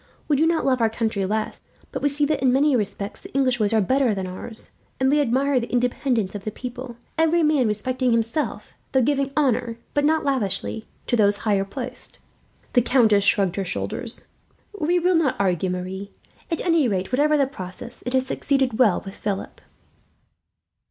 We 0.27 0.35
do 0.35 0.47
not 0.47 0.65
love 0.65 0.81
our 0.81 0.89
country 0.89 1.25
less, 1.25 1.61
but 1.91 2.01
we 2.01 2.09
see 2.09 2.25
that, 2.25 2.41
in 2.41 2.51
many 2.51 2.75
respects, 2.75 3.21
the 3.21 3.31
English 3.35 3.59
ways 3.59 3.71
are 3.71 3.81
better 3.81 4.15
than 4.15 4.25
ours; 4.25 4.71
and 4.99 5.11
we 5.11 5.21
admire 5.21 5.59
the 5.59 5.69
independence 5.71 6.33
of 6.33 6.43
the 6.43 6.49
people, 6.49 6.97
every 7.19 7.43
man 7.43 7.67
respecting 7.67 8.11
himself, 8.11 8.73
though 8.93 9.03
giving 9.03 9.31
honour, 9.37 9.77
but 9.93 10.03
not 10.03 10.25
lavishly, 10.25 10.87
to 11.05 11.15
those 11.15 11.37
higher 11.45 11.63
placed." 11.65 12.17
The 12.73 12.81
countess 12.81 13.23
shrugged 13.23 13.57
her 13.57 13.63
shoulders. 13.63 14.23
"We 14.75 14.97
will 14.97 15.13
not 15.13 15.35
argue, 15.37 15.69
Marie. 15.69 16.09
At 16.49 16.65
any 16.65 16.87
rate, 16.87 17.11
whatever 17.11 17.37
the 17.37 17.45
process, 17.45 18.01
it 18.03 18.13
has 18.13 18.25
succeeded 18.25 18.79
well 18.79 19.03
with 19.05 19.13
Philip." 19.13 19.61